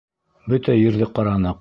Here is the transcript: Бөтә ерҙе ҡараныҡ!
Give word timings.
Бөтә 0.53 0.79
ерҙе 0.79 1.13
ҡараныҡ! 1.19 1.49